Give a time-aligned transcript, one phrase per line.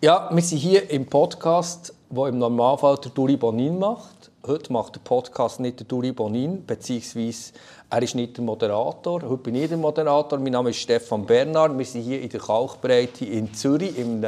[0.00, 4.30] Ja, wir sind hier im Podcast, wo im Normalfall der Duri Bonin macht.
[4.46, 7.52] Heute macht der Podcast nicht der Duri Bonin, beziehungsweise
[7.90, 9.20] er ist nicht der Moderator.
[9.22, 10.38] Heute bin ich der Moderator.
[10.38, 11.76] Mein Name ist Stefan Bernhard.
[11.76, 14.24] Wir sind hier in der Kalkbreite in Zürich im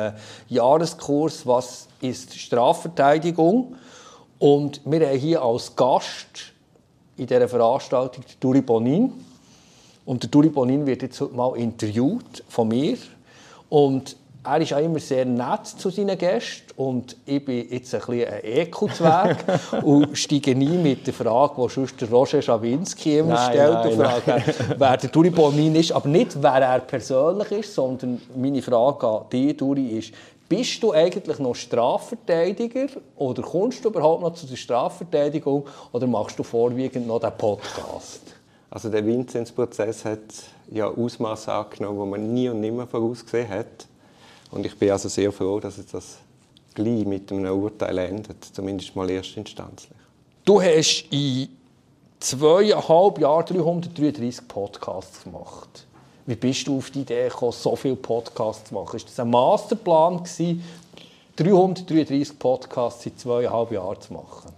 [0.48, 3.76] Jahreskurs «Was ist Strafverteidigung?»
[4.40, 6.52] Und wir haben hier als Gast
[7.16, 9.12] in dieser Veranstaltung den Duri Bonin.
[10.04, 12.98] Und der Duri Bonin wird jetzt heute mal interviewt von mir.
[13.68, 18.00] Und er ist auch immer sehr nett zu seinen Gästen und ich bin jetzt ein
[18.00, 19.44] bisschen ein Ekelzwerg
[19.82, 24.44] und steige nie mit der Frage, die sonst Roger Schawinski immer nein, stellt, nein, Frage,
[24.78, 29.24] wer der Duri Bonin ist, aber nicht, wer er persönlich ist, sondern meine Frage an
[29.30, 30.12] dich, Duri, ist,
[30.48, 36.38] bist du eigentlich noch Strafverteidiger oder kommst du überhaupt noch zu der Strafverteidigung oder machst
[36.38, 38.22] du vorwiegend noch den Podcast?
[38.70, 40.20] Also der Vinzenz-Prozess hat
[40.70, 43.86] ja Ausmaße angenommen, die man nie und nimmer vorausgesehen hat.
[44.50, 46.18] Und ich bin also sehr froh, dass jetzt das
[46.74, 49.98] gleich mit einem Urteil endet, zumindest mal erstinstanzlich.
[50.44, 51.48] Du hast in
[52.18, 55.86] zweieinhalb Jahren 333 Podcasts gemacht.
[56.26, 58.96] Wie bist du auf die Idee gekommen, so viele Podcasts zu machen?
[58.96, 60.62] Ist das ein Masterplan gewesen,
[61.36, 64.52] 333 Podcasts in zweieinhalb Jahren zu machen?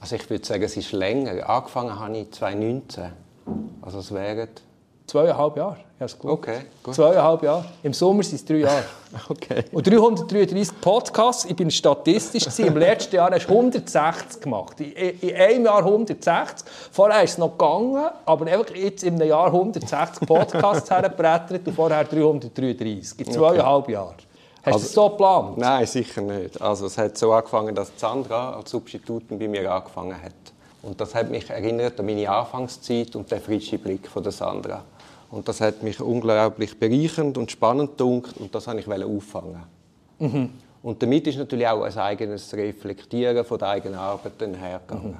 [0.00, 1.48] Also ich würde sagen, es ist länger.
[1.48, 3.12] Angefangen habe ich 2019.
[3.82, 4.48] Also es wären
[5.06, 5.85] Zweieinhalb Jahre.
[5.98, 6.30] Ja, gut.
[6.30, 6.94] Okay, gut.
[6.94, 7.64] Zweieinhalb Jahre.
[7.82, 8.84] Im Sommer sind es drei Jahre.
[9.30, 9.64] okay.
[9.72, 11.46] Und 333 Podcasts.
[11.46, 12.44] Ich bin statistisch.
[12.44, 12.66] Gewesen.
[12.66, 14.78] Im letzten Jahr hast du 160 gemacht.
[14.78, 16.68] In, in, einem Jahr 160.
[16.92, 21.72] Vorher ist es noch gegangen, aber einfach jetzt in einem Jahr 160 Podcasts hergebrettert und
[21.72, 23.26] vorher 333.
[23.26, 23.92] In zweieinhalb okay.
[23.92, 24.14] Jahren.
[24.66, 25.58] Hast also, du das so geplant?
[25.58, 26.60] Nein, sicher nicht.
[26.60, 30.32] Also es hat so angefangen, dass Sandra als Substitutin bei mir angefangen hat.
[30.82, 34.84] Und das hat mich erinnert an meine Anfangszeit und den frischen Blick von der Sandra.
[35.30, 39.62] Und das hat mich unglaublich bereichernd und spannend gedunkt und das wollte ich auffangen.
[40.18, 40.50] Mhm.
[40.82, 45.12] Und damit ist natürlich auch ein eigenes Reflektieren von der eigenen Arbeit hergegangen.
[45.12, 45.16] Mhm.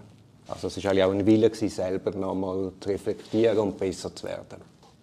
[0.49, 4.61] Also es war auch ein Wille, selber nochmal zu reflektieren und besser zu werden.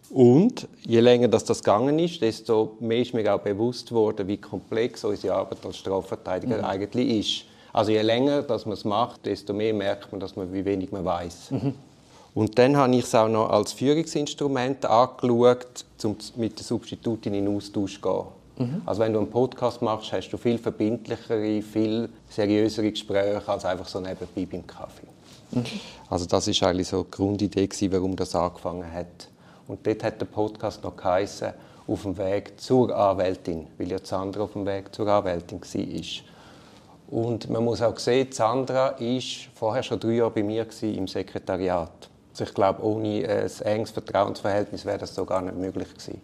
[0.10, 4.38] Und je länger das, das gegangen ist, desto mehr ist mir auch bewusst worden, wie
[4.38, 6.66] komplex unsere Arbeit als Strafverteidiger mhm.
[6.66, 7.46] eigentlich ist.
[7.74, 10.92] Also je länger dass man es macht, desto mehr merkt man, dass man, wie wenig
[10.92, 11.52] man weiß.
[11.52, 11.74] Mhm.
[12.36, 17.56] Und dann habe ich es auch noch als Führungsinstrument angeschaut, um mit der Substitutin in
[17.56, 18.26] Austausch zu gehen.
[18.58, 18.82] Mhm.
[18.86, 23.88] Also wenn du einen Podcast machst, hast du viel verbindlichere, viel seriösere Gespräche als einfach
[23.88, 25.08] so nebenbei beim Kaffee.
[25.52, 25.66] Mhm.
[26.10, 29.30] Also das ist eigentlich so die Grundidee, warum das angefangen hat.
[29.68, 31.54] Und dort hat der Podcast noch geheißen,
[31.86, 37.20] auf dem Weg zur Anwältin, weil ja Sandra auf dem Weg zur Anwältin war.
[37.20, 39.22] Und man muss auch sehen, Sandra war
[39.54, 42.10] vorher schon drei Jahre bei mir im Sekretariat.
[42.34, 46.20] Also ich glaube, ohne ein enges Vertrauensverhältnis wäre das so gar nicht möglich gewesen.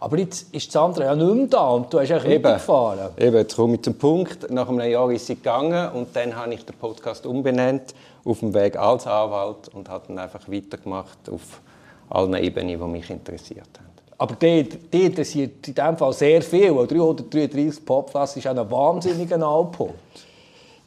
[0.00, 2.44] Aber jetzt ist Sandra ja nicht mehr da und du hast eigentlich Eben.
[2.44, 3.10] weitergefahren.
[3.16, 4.50] Eben, jetzt komme ich zum Punkt.
[4.50, 8.52] Nach einem Jahr ist sie gegangen und dann habe ich den Podcast umbenannt auf dem
[8.52, 11.60] Weg als Anwalt und habe dann einfach weitergemacht auf
[12.10, 13.92] allen Ebenen, die mich interessiert haben.
[14.18, 19.46] Aber die, die interessiert in diesem Fall sehr viel, weil 333 Podcasts ist ein wahnsinniger
[19.46, 19.94] Output.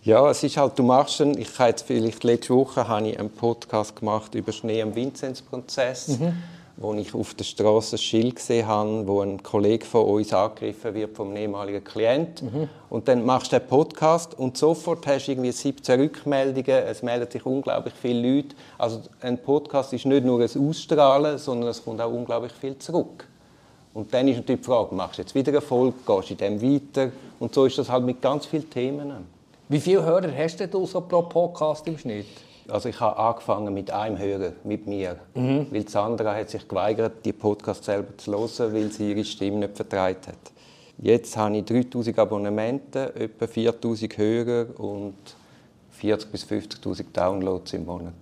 [0.05, 3.19] Ja, es ist halt, du machst einen, ich habe jetzt vielleicht letzte Woche habe ich
[3.19, 6.33] einen Podcast gemacht über Schnee am Vinzenzprozess, mhm.
[6.77, 10.93] wo ich auf der Straße ein Schild gesehen habe, wo ein Kollege von uns angegriffen
[10.93, 12.43] wird vom ehemaligen Klient.
[12.43, 12.69] Mhm.
[12.91, 17.31] Und dann machst du den Podcast und sofort hast du irgendwie 17 Rückmeldungen, es melden
[17.31, 18.55] sich unglaublich viele Leute.
[18.77, 23.27] Also ein Podcast ist nicht nur ein Ausstrahlen, sondern es kommt auch unglaublich viel zurück.
[23.95, 26.61] Und dann ist natürlich die Frage, machst du jetzt wieder Erfolg, gehst du in dem
[26.61, 27.11] weiter?
[27.39, 29.33] Und so ist das halt mit ganz vielen Themen.
[29.67, 32.27] Wie viele Hörer hast du so pro Podcast im Schnitt?
[32.67, 35.17] Also ich habe angefangen mit einem Hörer, mit mir.
[35.33, 35.65] Mhm.
[35.71, 39.75] Weil Sandra hat sich geweigert, die Podcast selber zu hören, weil sie ihre Stimme nicht
[39.75, 40.37] vertreibt hat.
[40.99, 45.15] Jetzt habe ich 3000 Abonnementen, etwa 4000 Hörer und
[45.99, 48.13] 40.000 bis 50.000 Downloads im Monat.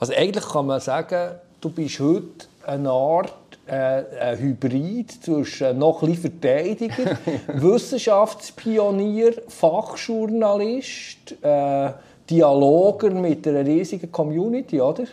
[0.00, 3.32] Also eigentlich kann man sagen, du bist heute eine Art
[3.66, 7.18] ein Hybrid zwischen noch ein Verteidiger,
[7.48, 11.92] Wissenschaftspionier, Fachjournalist, äh,
[12.28, 15.04] Dialoger mit einer riesigen Community, oder?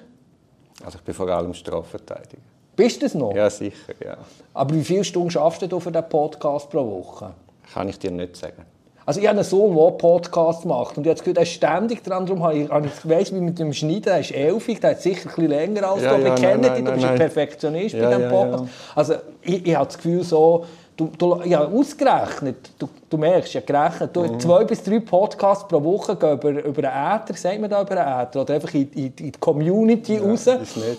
[0.83, 2.41] Also ich bin vor allem Strafverteidiger.
[2.75, 3.35] Bist du das noch?
[3.35, 4.17] Ja, sicher, ja.
[4.53, 7.33] Aber wie viele Stunden schaffst du für diesen Podcast pro Woche?
[7.73, 8.65] Kann ich dir nicht sagen.
[9.05, 12.43] Also ich habe einen Sohn, der Podcast macht und jetzt er ist ständig dran, darum
[12.43, 15.35] habe ich, ich weiss, wie mit dem Schneiden, er ist elfig, der hat sicher ein
[15.35, 18.29] bisschen länger als ja, du, wir kennen dich, du bist ein Perfektionist ja, bei diesem
[18.29, 18.63] Podcast.
[18.95, 20.65] Also ich, ich habe das Gefühl so,
[20.95, 24.39] du, du, ja, ausgerechnet, du, du merkst, ja gerechnet, du, mhm.
[24.39, 28.05] zwei bis drei Podcasts pro Woche gehen über, über einen Äther, sagt man da über
[28.05, 30.47] einen Äther, oder einfach in, in, in die Community ja, raus.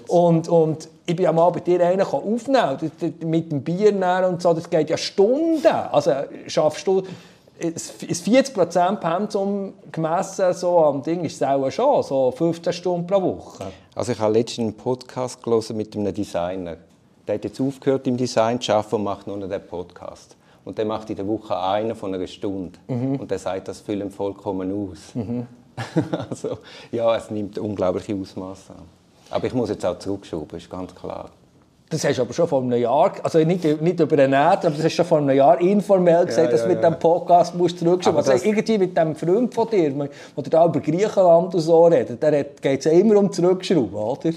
[0.09, 2.79] Und, und ich bin ja mal bei dir einen aufnehmen,
[3.25, 3.93] mit dem Bier
[4.29, 5.67] und so, das geht ja Stunden.
[5.67, 6.13] Also
[6.47, 7.03] schaffst du
[7.63, 13.23] ein 40% Pensum gemessen so am Ding ist es auch schon, so 15 Stunden pro
[13.23, 13.67] Woche.
[13.95, 16.77] Also ich habe letztens einen Podcast gelesen mit einem Designer.
[17.27, 20.37] Der hat jetzt aufgehört im Design zu arbeiten und macht nur noch den Podcast.
[20.65, 22.79] Und der macht in der Woche einen von einer Stunde.
[22.89, 23.17] Mhm.
[23.17, 25.15] Und der sagt, das füllt ihm vollkommen aus.
[25.15, 25.47] Mhm.
[26.31, 26.59] also
[26.91, 28.85] ja, es nimmt unglaubliche Ausmaße an.
[29.31, 31.31] Aber ich muss jetzt auch zurückschrauben, ist ganz klar.
[31.93, 34.71] Das hast du aber schon vor einem Jahr, also nicht, nicht über den Net, aber
[34.71, 36.99] das hast du schon vor einem Jahr informell gesagt, ja, dass du ja, mit dem
[36.99, 38.31] Podcast musst zurückschauen musst.
[38.31, 40.09] Also irgendwie mit dem Freund von dir, der
[40.49, 44.31] da über Griechenland und so redet, der geht es ja immer um Zurückschrauben, oder?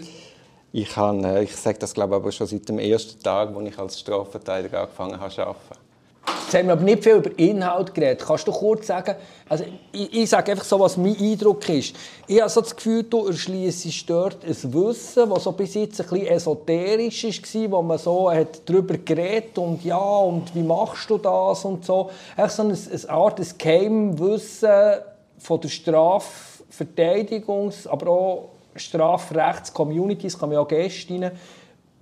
[0.73, 3.79] Ich, äh, ich sage das glaube ich, aber schon seit dem ersten Tag, als ich
[3.79, 5.84] als Strafverteidiger angefangen habe zu arbeiten.
[6.27, 8.23] Jetzt haben wir aber nicht viel über Inhalt geredet.
[8.25, 9.15] Kannst du kurz sagen,
[9.49, 11.95] also ich, ich sage einfach so, was mein Eindruck ist.
[12.27, 16.07] Ich habe so das Gefühl, du erschließt dort ein Wissen, das so bis jetzt ein
[16.07, 21.17] bisschen esoterisch war, wo man so hat darüber geredet und ja, und wie machst du
[21.17, 22.11] das und so.
[22.37, 24.99] Echt so eine, eine Art ein Geheimwissen
[25.37, 31.31] von der Strafverteidigungs-, aber auch Strafrechts-Communities, kann man ja Gäste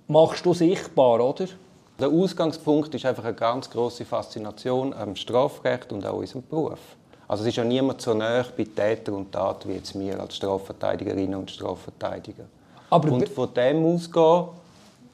[0.06, 1.46] machst du sichtbar, oder?
[2.04, 6.78] Der Ausgangspunkt ist einfach eine ganz große Faszination am Strafrecht und auch unserem Beruf.
[7.26, 10.36] Also es ist ja niemand so nah bei Täter und Tat wie jetzt wir als
[10.36, 12.44] Strafverteidigerinnen und Strafverteidiger.
[12.90, 14.48] Aber und von dem ausgehen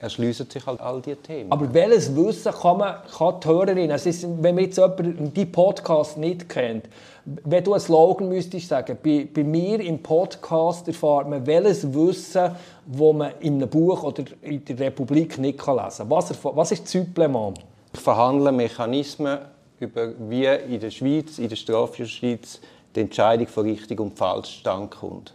[0.00, 1.52] erschließen sich halt all diese Themen.
[1.52, 5.44] Aber welches Wissen kann, man, kann die Hörerin, also ist, wenn man jetzt jemanden die
[5.44, 6.86] Podcast nicht kennt,
[7.24, 12.50] wenn du einen Slogan müsstest sagen, bei, bei mir im Podcast erfahrt man welches Wissen,
[12.86, 16.10] das man in einem Buch oder in der Republik nicht kann lesen kann.
[16.10, 17.58] Was, was ist das Supplement?
[17.92, 19.38] Ich verhandle Mechanismen
[19.78, 22.60] über wie in der Schweiz, in der Strafjustiz
[22.94, 25.34] die Entscheidung von richtig und falsch standkommt.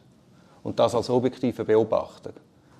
[0.64, 2.32] Und das als objektiver Beobachter.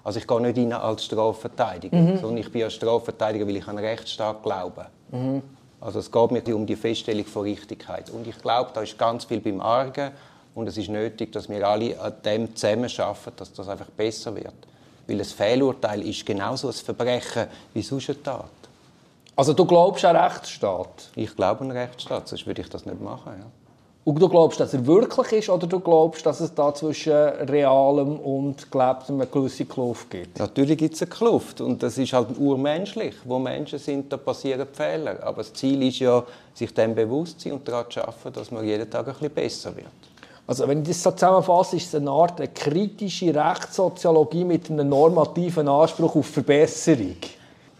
[0.06, 2.20] Also ich gehe nicht rein als Strafverteidiger, mhm.
[2.20, 4.86] sondern ich bin als Strafverteidiger, weil ich an Rechtsstaat glaube.
[5.12, 5.42] Mhm.
[5.82, 8.12] Also es geht mir um die Feststellung von Richtigkeit.
[8.12, 10.12] Und ich glaube, da ist ganz viel beim Argen
[10.54, 14.54] und es ist nötig, dass wir alle an dem zusammenarbeiten, dass das einfach besser wird.
[15.08, 18.46] Weil ein Fehlurteil ist genauso ein Verbrechen wie sonst eine Tat.
[19.36, 21.10] Also du glaubst an Rechtsstaat?
[21.16, 23.34] Ich glaube an Rechtsstaat, sonst würde ich das nicht machen.
[23.40, 23.46] Ja.
[24.06, 28.20] Und du glaubst, dass er wirklich ist, oder du glaubst, dass es da zwischen realem
[28.20, 30.38] und gelebtem eine gewisse Kluft gibt?
[30.38, 33.16] Natürlich gibt es eine Kluft und das ist halt urmenschlich.
[33.24, 35.24] Wo Menschen sind, da passieren Fehler.
[35.24, 36.24] Aber das Ziel ist ja,
[36.54, 39.34] sich dem bewusst zu sein und daran zu arbeiten, dass man jeden Tag ein bisschen
[39.34, 39.88] besser wird.
[40.46, 44.88] Also wenn ich das so zusammenfasse, ist es eine Art eine kritische Rechtssoziologie mit einem
[44.88, 47.18] normativen Anspruch auf Verbesserung.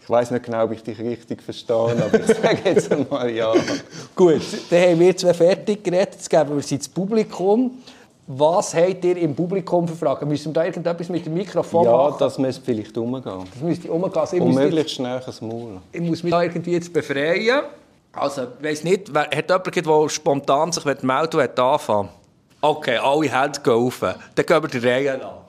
[0.06, 3.52] Ich weiß nicht genau, ob ich dich richtig verstehe, aber ich sage jetzt einmal ja.
[4.14, 6.14] Gut, dann haben wir zwei fertig geredet.
[6.14, 7.82] Jetzt geben wir sie ins Publikum.
[8.28, 10.28] Was habt ihr im Publikum für Fragen?
[10.28, 12.12] Müssen wir da irgendetwas mit dem Mikrofon ja, machen?
[12.12, 13.22] Ja, das müsste vielleicht umgehen.
[13.24, 14.12] Das müsste umgehen.
[14.14, 15.80] Also, Und möglichst schnell ins Maul.
[15.90, 17.62] Ich muss mich da irgendwie jetzt befreien.
[18.12, 22.10] Also, ich weiss nicht, wer, hat jemand, der spontan sich melden will, anfangen
[22.60, 23.98] Okay, alle Hände gehen auf.
[24.00, 25.45] Dann gehen wir die Reihe an.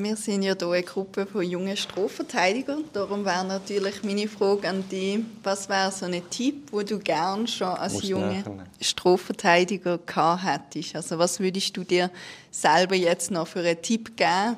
[0.00, 2.84] Wir sind ja hier eine Gruppe von jungen Strafverteidigern.
[2.92, 7.48] Darum wäre natürlich meine Frage an dich, was wäre so ein Tipp, wo du gerne
[7.48, 8.44] schon als junger
[8.80, 10.94] Strafverteidiger gehabt hättest?
[10.94, 12.12] Also was würdest du dir
[12.52, 14.56] selber jetzt noch für einen Tipp geben,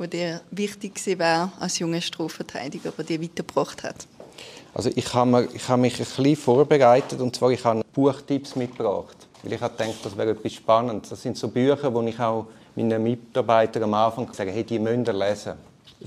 [0.00, 4.08] der dir wichtig wäre als junger Strafverteidiger, der dir weitergebracht hat?
[4.74, 9.28] Also ich habe, ich habe mich ein bisschen vorbereitet und zwar ich habe Buchtipps mitgebracht,
[9.44, 11.10] weil ich habe gedacht, das wäre etwas Spannendes.
[11.10, 12.46] Das sind so Bücher, wo ich auch
[12.82, 15.54] meinen Mitarbeitern am Anfang sagen, hey, die müssen lesen.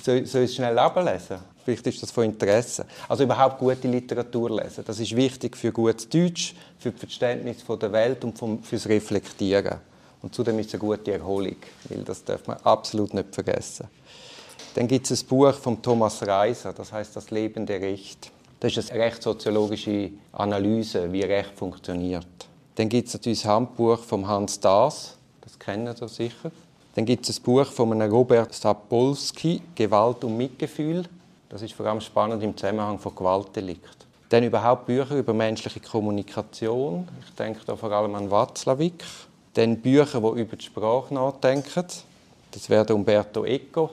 [0.02, 1.38] Soll, soll ich es schnell ablesen?
[1.64, 2.86] Vielleicht ist das von Interesse.
[3.08, 4.84] Also überhaupt gute Literatur lesen.
[4.86, 9.80] Das ist wichtig für gutes Deutsch, für das Verständnis der Welt und fürs Reflektieren.
[10.22, 11.58] Und zudem ist es eine gute Erholung,
[11.90, 13.88] weil das darf man absolut nicht vergessen.
[14.74, 18.32] Dann gibt es ein Buch von Thomas Reiser, das heißt Das Leben der Recht.
[18.60, 22.26] Das ist eine rechtssoziologische Analyse, wie Recht funktioniert.
[22.76, 26.52] Dann gibt es natürlich das Handbuch von Hans Daas, das kennen Sie sicher.
[26.96, 31.04] Dann gibt es ein Buch von einem Robert Sapolsky, Gewalt und Mitgefühl.
[31.50, 34.06] Das ist vor allem spannend im Zusammenhang von Gewaltdelikt.
[34.30, 37.08] Dann überhaupt Bücher über menschliche Kommunikation.
[37.26, 39.04] Ich denke da vor allem an Watzlawick.
[39.56, 41.86] Dann Bücher, die über die Sprache nachdenken.
[42.52, 43.90] Das wäre Umberto Eco.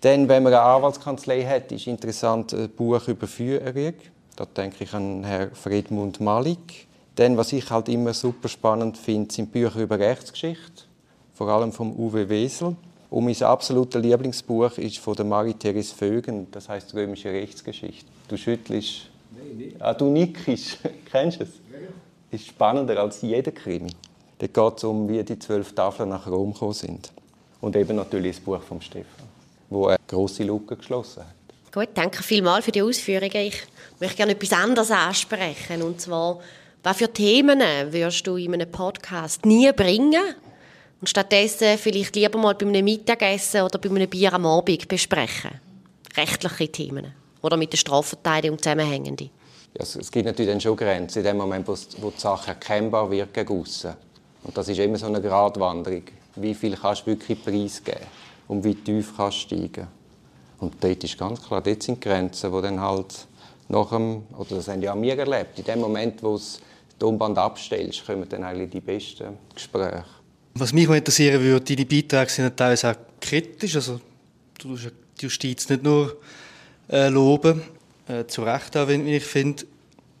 [0.00, 3.94] Dann, wenn man eine Anwaltskanzlei hat, ist interessant ein Buch über Führung.
[4.34, 6.88] Da denke ich an Herrn Friedmund Malik.
[7.14, 10.89] Dann, was ich halt immer super spannend finde, sind Bücher über Rechtsgeschichte
[11.40, 12.76] vor allem vom Uwe Wesel.
[13.08, 18.04] Und mein absolutes Lieblingsbuch ist von der Marie-Therese Vögen, das heißt Römische Rechtsgeschichte.
[18.28, 19.06] Du schüttelst.
[19.34, 19.80] Nein, nicht.
[19.80, 20.76] Ah, du nickst.
[21.10, 21.50] Kennst du es?
[21.72, 21.88] Ja, ja.
[22.30, 23.88] Ist spannender als jeder Krimi.
[24.36, 27.10] Da geht es um, wie die zwölf Tafeln nach Rom gekommen sind.
[27.62, 29.26] Und eben natürlich das Buch von Stefan,
[29.70, 31.72] wo eine große Lücke geschlossen hat.
[31.72, 33.30] Gut, danke vielmals für die Ausführungen.
[33.34, 33.62] Ich
[33.98, 35.80] möchte gerne etwas anderes ansprechen.
[35.80, 36.40] Und zwar
[36.82, 40.34] Was für Themen würdest du in einem Podcast nie bringen
[41.00, 45.52] und stattdessen vielleicht lieber mal bei einem Mittagessen oder bei einem Bier am Abend besprechen?
[46.16, 49.30] Rechtliche Themen oder mit der Strafverteidigung zusammenhängende?
[49.78, 51.74] Ja, es gibt natürlich dann schon Grenzen in dem Moment, wo,
[52.10, 53.64] die Sache erkennbar wird gegen.
[54.42, 56.02] Und das ist immer so eine Gratwanderung.
[56.36, 58.06] Wie viel kannst du wirklich preisgeben
[58.48, 59.86] und wie tief kannst du steigen.
[60.58, 63.26] Und dort ist ganz klar, dort sind Grenzen, die dann halt
[63.68, 66.60] nach dem, oder das haben ja wir erlebt, in dem Moment, wo es
[66.98, 70.04] Tonband abstellst, kommen dann eigentlich die besten Gespräche.
[70.54, 73.76] Was mich interessieren würde, deine Beiträge sind teilweise auch kritisch.
[73.76, 74.00] Also,
[74.58, 74.90] du tust
[75.20, 76.16] die Justiz nicht nur
[76.90, 77.62] äh, loben,
[78.08, 79.64] äh, zu Recht auch, wie ich finde.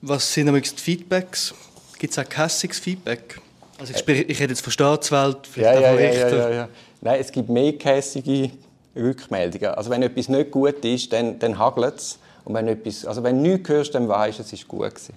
[0.02, 1.54] Was sind die Feedbacks?
[1.98, 3.40] Gibt es auch kässiges Feedback?
[3.78, 6.36] Also ich, ich rede jetzt von Staatswelt, vielleicht ja, auch von ja, Richter.
[6.36, 6.68] Ja, ja, ja.
[7.00, 8.50] Nein, es gibt mehr kässige
[8.94, 9.70] Rückmeldungen.
[9.70, 12.18] Also wenn etwas nicht gut ist, dann, dann hagelt es.
[12.44, 14.94] Und wenn, etwas, also wenn du nichts hörst, dann weißt du, es war gut.
[14.94, 15.14] Gewesen.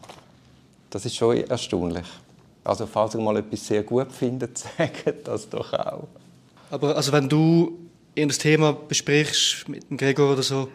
[0.90, 2.06] Das ist schon erstaunlich.
[2.64, 6.08] Also falls ihr mal etwas sehr gut findet, sagt das doch auch.
[6.72, 7.78] Aber also wenn du
[8.18, 10.70] ein Thema besprichst mit dem Gregor oder so,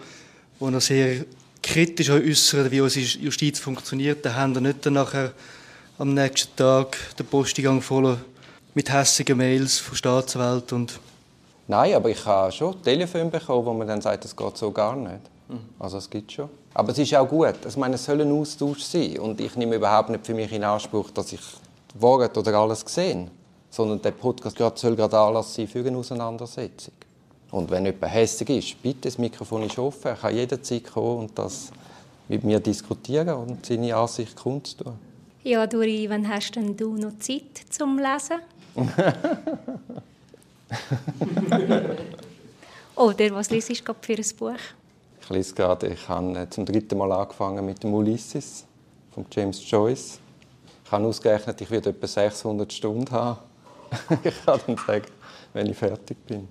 [0.59, 1.25] wo er sehr
[1.63, 5.33] kritisch äußert, wie unsere Justiz funktioniert, dann haben wir nicht dann nachher
[5.99, 8.19] am nächsten Tag den Posteingang voll
[8.75, 11.01] mit hässigen Mails von Staatswelt und
[11.67, 14.97] Nein, aber ich habe schon Telefon bekommen, wo man dann sagt, das geht so gar
[14.97, 15.21] nicht.
[15.49, 15.61] Mhm.
[15.79, 16.49] Also es gibt schon.
[16.73, 17.57] Aber es ist auch gut.
[17.67, 19.19] Ich meine, es soll ein Austausch sein.
[19.19, 21.41] Und ich nehme überhaupt nicht für mich in Anspruch, dass ich
[21.95, 23.31] Wort oder alles gesehen
[23.71, 26.95] sondern der Podcast soll gerade Anlass sein für eine Auseinandersetzung.
[27.51, 31.39] Und wenn jemand hässlich ist, bitte, das Mikrofon ist offen, er kann jederzeit kommen und
[31.39, 31.71] das
[32.29, 34.95] mit mir diskutieren und seine Ansicht kundtun.
[35.45, 38.41] Ja, Duri, wann hast denn du noch Zeit zum Lesen?
[42.97, 44.59] Oder was liest du für ein Buch?
[45.23, 48.67] Ich lese gerade, ich habe zum dritten Mal angefangen mit dem Ulysses
[49.13, 50.19] von James Joyce.
[50.89, 53.41] Ich habe ausgerechnet, ich werde etwa 600 Stunden haben.
[54.25, 55.05] ich kann dann sagen,
[55.53, 56.49] wenn ich fertig bin.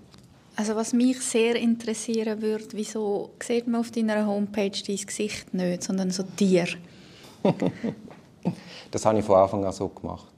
[0.56, 5.82] Also was mich sehr interessieren würde, wieso sieht man auf deiner Homepage dein Gesicht nicht,
[5.82, 6.68] sondern so Tier?
[8.92, 10.32] das habe ich von Anfang an so gemacht.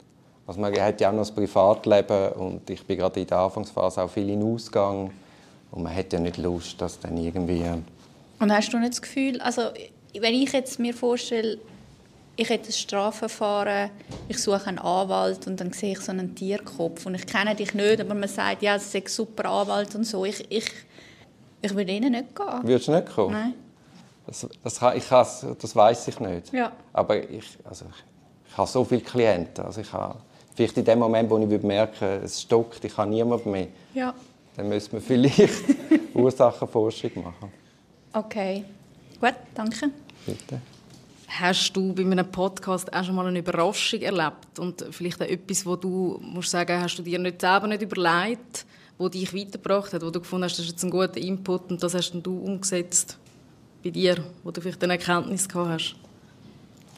[0.48, 4.02] Also man hat ja auch noch das Privatleben und ich bin gerade in der Anfangsphase
[4.02, 5.12] auch viel in Ausgang
[5.72, 7.66] und man hat ja nicht Lust, dass dann irgendwie...
[8.40, 9.64] Und hast du nicht das Gefühl, also
[10.18, 11.60] wenn ich jetzt mir vorstelle,
[12.40, 13.90] ich hätte ein Strafverfahren,
[14.30, 17.74] ich suche einen Anwalt und dann sehe ich so einen Tierkopf und ich kenne dich
[17.74, 20.24] nicht, aber man sagt, ja, es ist ein super Anwalt und so.
[20.24, 20.72] Ich, ich,
[21.62, 22.64] ich würde ihnen nicht gehen.
[22.64, 23.34] Würdest du nicht kommen?
[23.34, 23.54] Nein.
[24.26, 26.54] Das, das, ich das weiß ich nicht.
[26.54, 26.72] Ja.
[26.94, 29.66] Aber ich, also ich, ich habe so viele Klienten.
[29.66, 30.16] Also ich habe,
[30.56, 34.14] vielleicht in dem Moment, wo ich merke, es stockt, ich habe niemanden mehr, ja.
[34.56, 35.64] dann müsste man vielleicht
[36.14, 37.52] Ursachenforschung machen.
[38.14, 38.64] Okay.
[39.20, 39.90] Gut, danke.
[40.26, 40.62] Bitte.
[41.30, 45.64] Hast du bei einem Podcast auch schon mal eine Überraschung erlebt und vielleicht auch etwas,
[45.64, 48.66] wo du musst sagen, hast du dir nicht selber nicht überlegt,
[48.98, 51.84] wo dich weitergebracht hat, wo du gefunden hast, das ist jetzt ein guter Input und
[51.84, 53.18] das hast du umgesetzt
[53.84, 55.96] bei dir, wo du vielleicht eine Erkenntnis gehabt hast?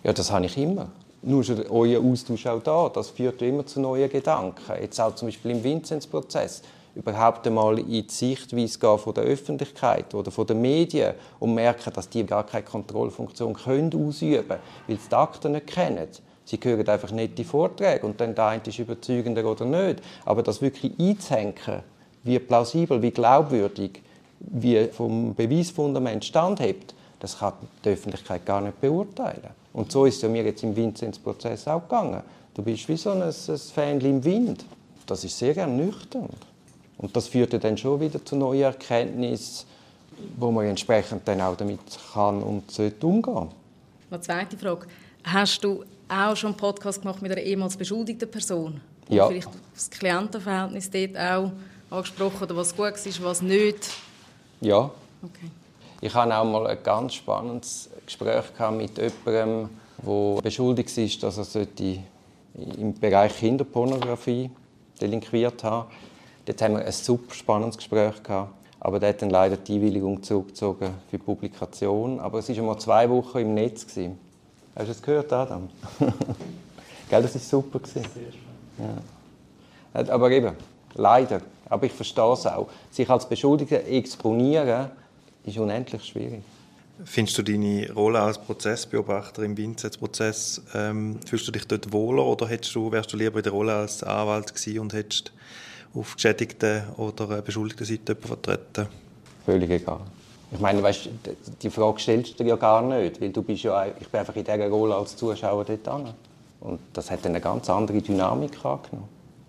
[0.03, 0.89] Ja, das habe ich immer.
[1.21, 4.73] Nur schon euer Austausch auch da, das führt immer zu neuen Gedanken.
[4.81, 6.63] Jetzt auch zum Beispiel im Vinzenz-Prozess
[6.95, 11.93] überhaupt einmal in die Sichtweise gehen von der Öffentlichkeit oder von den Medien und merken,
[11.93, 16.07] dass die gar keine Kontrollfunktion können ausüben können, weil sie die Akten nicht kennen.
[16.43, 20.01] Sie hören einfach nicht die Vorträge und dann der eine ist überzeugender oder nicht.
[20.25, 21.83] Aber das wirklich einzuhängen,
[22.23, 24.01] wie plausibel, wie glaubwürdig,
[24.39, 27.53] wie vom Beweisfundament standhebt, das kann
[27.85, 29.51] die Öffentlichkeit gar nicht beurteilen.
[29.73, 32.21] Und so ist es ja mir jetzt im Vinzenz-Prozess auch gegangen.
[32.53, 34.65] Du bist wie so ein, ein Fähnchen im Wind.
[35.05, 36.35] Das ist sehr ernüchternd.
[37.01, 39.65] Und das führt dann schon wieder zu neuen Erkenntnissen,
[40.37, 41.79] wo man entsprechend dann auch damit
[42.13, 43.49] kann und sollte umgehen.
[44.09, 44.87] Eine zweite Frage.
[45.23, 48.81] Hast du auch schon einen Podcast gemacht mit einer ehemals beschuldigten Person?
[49.09, 49.25] Ja.
[49.25, 51.51] Und vielleicht das Klientenverhältnis dort auch
[51.89, 53.89] angesprochen oder was gut ist, was nicht?
[54.59, 54.91] Ja.
[55.23, 55.49] Okay.
[56.01, 59.69] Ich hatte auch mal ein ganz spannendes Gespräch mit jemandem,
[60.03, 61.67] der beschuldigt ist, dass er
[62.55, 64.49] im Bereich Kinderpornografie
[64.99, 65.87] delinquiert hat.
[66.45, 68.53] Dort haben wir ein super spannendes Gespräch gehabt.
[68.79, 72.19] Aber der hat dann leider die Einwilligung zurückgezogen für die Publikation.
[72.19, 73.85] Aber es war schon mal zwei Wochen im Netz.
[73.85, 74.17] Gewesen.
[74.75, 75.69] Hast du es gehört, Adam?
[77.09, 77.79] Gell, das war super.
[77.79, 78.05] Gewesen.
[78.79, 80.03] Ja.
[80.13, 80.55] Aber eben,
[80.95, 81.41] leider.
[81.69, 82.69] Aber ich verstehe es auch.
[82.89, 84.89] Sich als Beschuldigter exponieren,
[85.43, 86.41] ist unendlich schwierig.
[87.03, 92.47] Findest du deine Rolle als Prozessbeobachter im Vinzenz-Prozess, ähm, fühlst du dich dort wohler oder
[92.47, 95.31] hättest du, wärst du lieber in der Rolle als Anwalt gewesen und hättest
[95.93, 98.87] auf geschädigten oder beschuldigten Seite vertreten?
[99.45, 100.01] Völlig egal.
[100.53, 101.09] Ich meine, weißt,
[101.61, 104.35] die Frage stellst du dir ja gar nicht, weil du bist ja, ich bin einfach
[104.35, 106.13] in dieser Rolle als Zuschauer dort an.
[106.59, 109.07] Und das hat eine ganz andere Dynamik angenommen.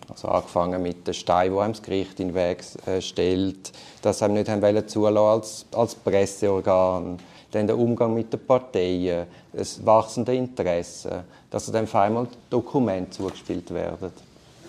[0.08, 3.72] Also angefangen mit dem Stein, der einem das Gericht in den Weg äh, stellt,
[4.02, 7.18] dass sie nicht haben zulassen als, als Presseorgan,
[7.50, 13.72] dann der Umgang mit den Parteien, das wachsende Interesse, dass dann auf einmal Dokumente zugespielt
[13.72, 14.12] werden.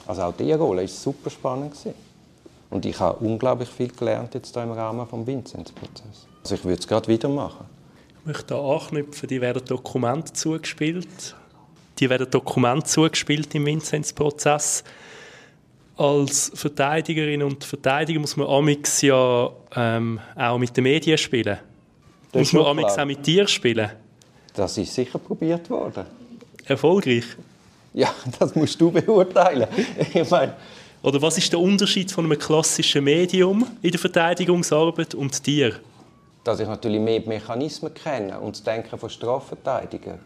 [0.05, 1.72] Also auch diese Rolle war super spannend.
[1.72, 1.93] Gewesen.
[2.74, 6.27] Und ich habe unglaublich viel gelernt jetzt im Rahmen des Vinzenz-Prozesses.
[6.41, 7.65] Also ich würde es gerade wieder machen.
[8.19, 11.36] Ich möchte anknüpfen, die werden Dokumente zugespielt.
[12.00, 14.83] Die werden Dokumente zugespielt im Vinzenz-Prozess.
[15.95, 21.60] Als Verteidigerin und Verteidiger muss man amix ja ähm, auch mit den Medien spielen.
[22.31, 23.91] Das muss man amix auch mit dir spielen.
[24.55, 26.05] Das ist sicher probiert worden.
[26.65, 27.25] Erfolgreich?
[27.93, 29.67] Ja, das musst du beurteilen.
[30.13, 30.55] ich meine,
[31.03, 35.75] oder was ist der Unterschied von einem klassischen Medium in der Verteidigungsarbeit und dir?
[36.43, 40.19] Dass ich natürlich mehr Mechanismen kenne und das Denken von Strafverteidigern.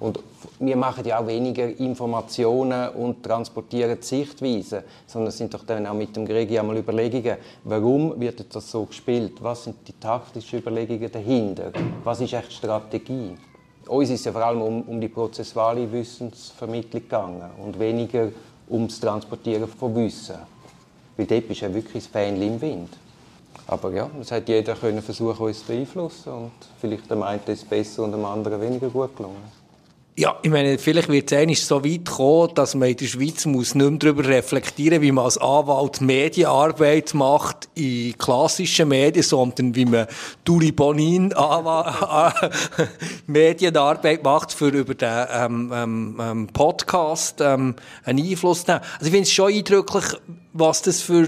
[0.00, 0.18] Und
[0.58, 5.94] wir machen ja auch weniger Informationen und transportieren die Sichtweisen, sondern sind doch dann auch
[5.94, 9.34] mit dem Gregi einmal Überlegungen, warum wird das so gespielt?
[9.40, 11.72] Was sind die taktischen Überlegungen dahinter?
[12.02, 13.36] Was ist echt die Strategie?
[13.86, 18.28] Uns ist ja vor allem um, um die prozessuale Wissensvermittlung gegangen und weniger
[18.70, 20.36] ums Transportieren von Wissen.
[21.16, 22.88] Weil dort ist ja wirklich das Fähnchen im Wind.
[23.66, 27.62] Aber ja, es hat jeder können versuchen, uns zu beeinflussen und vielleicht dem einen ist
[27.62, 29.61] es besser und dem anderen weniger gut gelungen.
[30.14, 33.74] Ja, ich meine, vielleicht wird es so weit kommen, dass man in der Schweiz muss
[33.74, 39.86] nicht mehr darüber reflektieren wie man als Anwalt Medienarbeit macht in klassischen Medien, sondern wie
[39.86, 40.06] man
[40.44, 41.32] Duri Bonin
[43.26, 48.84] Medienarbeit macht, für über den ähm, ähm, ähm, Podcast ähm, einen Einfluss zu nehmen.
[48.98, 50.04] Also ich finde es schon eindrücklich,
[50.52, 51.26] was das für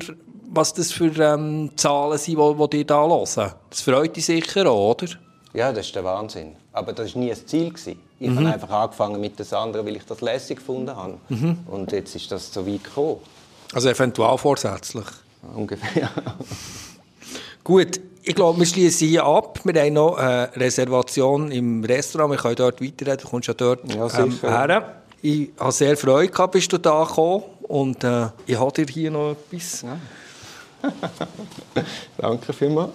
[0.50, 3.52] was das für ähm, Zahlen sind, die, die ihr da hören.
[3.70, 5.06] Das freut dich sicher auch, oder?
[5.54, 6.56] Ja, das ist der Wahnsinn.
[6.74, 7.72] Aber das war nie das Ziel.
[8.18, 8.38] Ich mhm.
[8.38, 11.14] habe einfach angefangen mit das anderen, weil ich das lässig gefunden habe.
[11.28, 11.58] Mhm.
[11.68, 13.18] Und jetzt ist das so weit gekommen.
[13.72, 15.06] Also eventuell vorsätzlich?
[15.54, 16.10] Ungefähr,
[17.64, 19.60] Gut, ich glaube, wir schließen hier ab.
[19.62, 22.32] Wir haben noch eine Reservation im Restaurant.
[22.32, 23.20] Wir können dort weiterreden.
[23.22, 24.96] Du kommst ja dort ja, ähm, her.
[25.22, 27.44] Ich habe sehr Freude gehabt, bist du da gekommen.
[27.62, 29.82] Und äh, ich habe dir hier noch etwas.
[29.82, 29.98] Ja.
[32.18, 32.90] Danke vielmals.